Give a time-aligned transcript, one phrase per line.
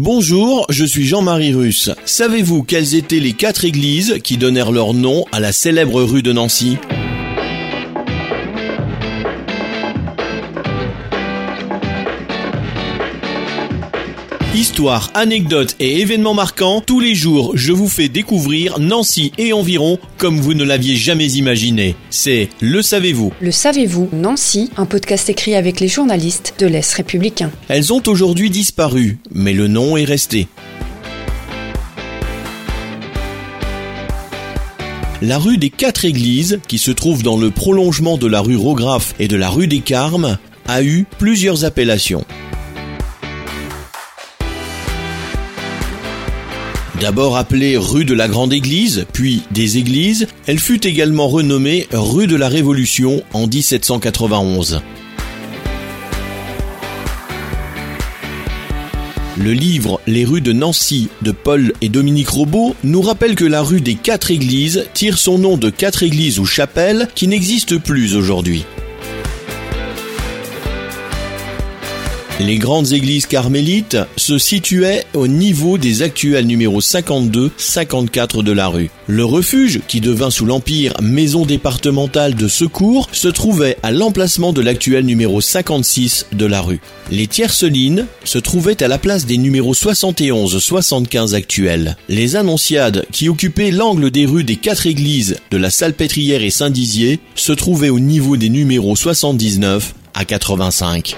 [0.00, 1.90] Bonjour, je suis Jean-Marie Russe.
[2.04, 6.32] Savez-vous quelles étaient les quatre églises qui donnèrent leur nom à la célèbre rue de
[6.32, 6.76] Nancy?
[14.54, 19.98] Histoire, anecdotes et événements marquants, tous les jours je vous fais découvrir Nancy et environ
[20.16, 21.96] comme vous ne l'aviez jamais imaginé.
[22.08, 23.30] C'est Le Savez-vous.
[23.42, 27.50] Le savez-vous, Nancy, un podcast écrit avec les journalistes de l'Est républicain.
[27.68, 30.48] Elles ont aujourd'hui disparu, mais le nom est resté.
[35.20, 39.14] La rue des Quatre Églises, qui se trouve dans le prolongement de la rue Rograff
[39.18, 42.24] et de la rue des Carmes, a eu plusieurs appellations.
[47.00, 52.26] D'abord appelée rue de la Grande Église, puis des Églises, elle fut également renommée rue
[52.26, 54.82] de la Révolution en 1791.
[59.36, 63.62] Le livre Les rues de Nancy de Paul et Dominique Robot nous rappelle que la
[63.62, 68.16] rue des Quatre Églises tire son nom de quatre églises ou chapelles qui n'existent plus
[68.16, 68.64] aujourd'hui.
[72.40, 78.68] Les grandes églises carmélites se situaient au niveau des actuels numéros 52, 54 de la
[78.68, 78.90] rue.
[79.08, 84.60] Le refuge, qui devint sous l'Empire maison départementale de secours, se trouvait à l'emplacement de
[84.60, 86.80] l'actuel numéro 56 de la rue.
[87.10, 91.96] Les tiercelines se trouvaient à la place des numéros 71, 75 actuels.
[92.08, 97.18] Les annonciades, qui occupaient l'angle des rues des quatre églises de la Salpêtrière et Saint-Dizier,
[97.34, 101.16] se trouvaient au niveau des numéros 79 à 85.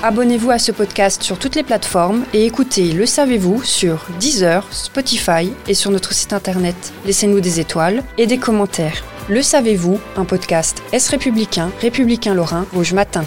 [0.00, 5.52] Abonnez-vous à ce podcast sur toutes les plateformes et écoutez Le Savez-vous sur Deezer, Spotify
[5.66, 6.92] et sur notre site internet.
[7.04, 9.02] Laissez-nous des étoiles et des commentaires.
[9.28, 13.24] Le Savez-vous, un podcast Est républicain, républicain lorrain, Rouge Matin.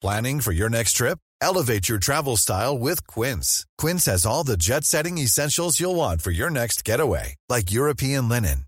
[0.00, 1.18] Planning for your next trip?
[1.40, 3.64] Elevate your travel style with Quince.
[3.80, 8.28] Quince has all the jet setting essentials you'll want for your next getaway, like European
[8.28, 8.67] linen